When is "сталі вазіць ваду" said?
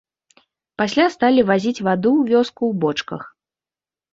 1.17-2.11